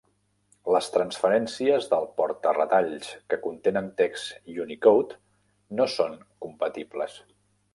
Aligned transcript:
Les 0.75 0.85
transferències 0.93 1.85
del 1.91 2.07
porta-retalls 2.21 3.11
que 3.33 3.39
contenen 3.45 3.91
text 4.01 4.51
Unicode 4.65 5.19
no 5.81 5.89
són 6.01 6.17
compatibles. 6.47 7.21